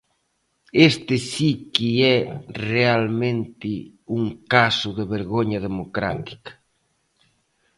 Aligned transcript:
Este 0.89 1.15
si 1.31 1.51
que 1.73 1.89
é 2.17 2.19
realmente 2.71 3.71
un 4.17 4.23
caso 4.53 4.89
de 4.97 5.03
vergoña 5.15 5.59
democrática. 5.67 6.51